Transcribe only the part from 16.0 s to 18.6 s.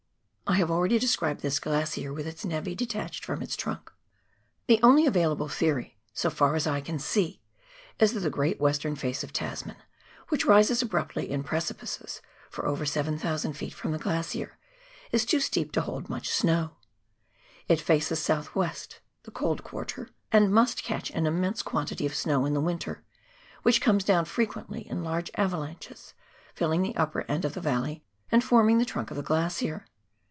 much snow. It faces the south